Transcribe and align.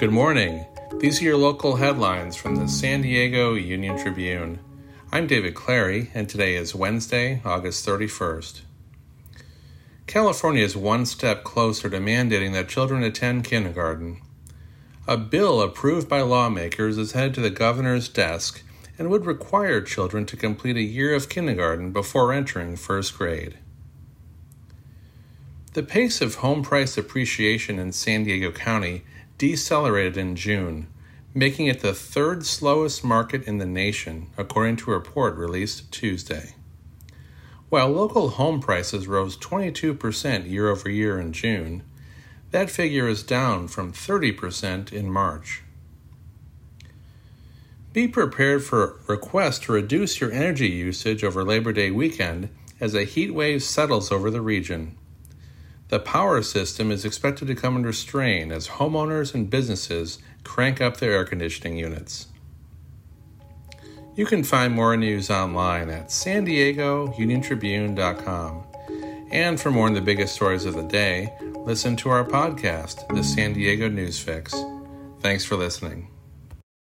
Good 0.00 0.12
morning. 0.12 0.64
These 0.96 1.20
are 1.20 1.24
your 1.24 1.36
local 1.36 1.76
headlines 1.76 2.34
from 2.34 2.56
the 2.56 2.68
San 2.68 3.02
Diego 3.02 3.52
Union 3.52 3.98
Tribune. 3.98 4.58
I'm 5.12 5.26
David 5.26 5.54
Clary, 5.54 6.10
and 6.14 6.26
today 6.26 6.54
is 6.54 6.74
Wednesday, 6.74 7.42
August 7.44 7.86
31st. 7.86 8.62
California 10.06 10.64
is 10.64 10.74
one 10.74 11.04
step 11.04 11.44
closer 11.44 11.90
to 11.90 11.98
mandating 11.98 12.54
that 12.54 12.70
children 12.70 13.02
attend 13.02 13.44
kindergarten. 13.44 14.22
A 15.06 15.18
bill 15.18 15.60
approved 15.60 16.08
by 16.08 16.22
lawmakers 16.22 16.96
is 16.96 17.12
headed 17.12 17.34
to 17.34 17.42
the 17.42 17.50
governor's 17.50 18.08
desk 18.08 18.62
and 18.98 19.10
would 19.10 19.26
require 19.26 19.82
children 19.82 20.24
to 20.24 20.34
complete 20.34 20.78
a 20.78 20.82
year 20.82 21.14
of 21.14 21.28
kindergarten 21.28 21.92
before 21.92 22.32
entering 22.32 22.74
first 22.74 23.18
grade. 23.18 23.58
The 25.72 25.84
pace 25.84 26.20
of 26.20 26.36
home 26.36 26.64
price 26.64 26.98
appreciation 26.98 27.78
in 27.78 27.92
San 27.92 28.24
Diego 28.24 28.50
County 28.50 29.04
decelerated 29.38 30.16
in 30.16 30.34
June, 30.34 30.88
making 31.32 31.68
it 31.68 31.78
the 31.78 31.94
third 31.94 32.44
slowest 32.44 33.04
market 33.04 33.44
in 33.44 33.58
the 33.58 33.66
nation, 33.66 34.30
according 34.36 34.76
to 34.78 34.90
a 34.90 34.94
report 34.94 35.36
released 35.36 35.92
Tuesday. 35.92 36.56
While 37.68 37.90
local 37.90 38.30
home 38.30 38.58
prices 38.58 39.06
rose 39.06 39.36
22% 39.36 40.50
year 40.50 40.68
over 40.68 40.90
year 40.90 41.20
in 41.20 41.32
June, 41.32 41.84
that 42.50 42.68
figure 42.68 43.06
is 43.06 43.22
down 43.22 43.68
from 43.68 43.92
30% 43.92 44.92
in 44.92 45.08
March. 45.08 45.62
Be 47.92 48.08
prepared 48.08 48.64
for 48.64 48.98
requests 49.06 49.60
to 49.60 49.72
reduce 49.72 50.20
your 50.20 50.32
energy 50.32 50.68
usage 50.68 51.22
over 51.22 51.44
Labor 51.44 51.72
Day 51.72 51.92
weekend 51.92 52.48
as 52.80 52.92
a 52.96 53.04
heat 53.04 53.32
wave 53.32 53.62
settles 53.62 54.10
over 54.10 54.32
the 54.32 54.40
region. 54.40 54.96
The 55.90 55.98
power 55.98 56.40
system 56.42 56.92
is 56.92 57.04
expected 57.04 57.48
to 57.48 57.56
come 57.56 57.74
under 57.74 57.92
strain 57.92 58.52
as 58.52 58.68
homeowners 58.68 59.34
and 59.34 59.50
businesses 59.50 60.20
crank 60.44 60.80
up 60.80 60.98
their 60.98 61.12
air 61.12 61.24
conditioning 61.24 61.76
units. 61.76 62.28
You 64.14 64.24
can 64.24 64.44
find 64.44 64.72
more 64.72 64.96
news 64.96 65.30
online 65.30 65.90
at 65.90 66.12
san 66.12 66.44
diego 66.44 67.12
union 67.18 67.40
tribune.com. 67.40 68.62
And 69.32 69.60
for 69.60 69.72
more 69.72 69.86
on 69.86 69.94
the 69.94 70.00
biggest 70.00 70.34
stories 70.34 70.64
of 70.64 70.74
the 70.74 70.82
day, 70.82 71.32
listen 71.64 71.96
to 71.96 72.10
our 72.10 72.24
podcast, 72.24 73.06
The 73.14 73.22
San 73.22 73.52
Diego 73.52 73.88
News 73.88 74.18
Fix. 74.18 74.54
Thanks 75.20 75.44
for 75.44 75.56
listening. 75.56 76.08